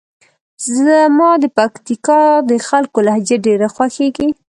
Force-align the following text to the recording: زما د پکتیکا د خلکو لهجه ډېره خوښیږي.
زما 0.75 1.29
د 1.43 1.45
پکتیکا 1.57 2.21
د 2.49 2.51
خلکو 2.67 2.99
لهجه 3.07 3.37
ډېره 3.45 3.67
خوښیږي. 3.75 4.29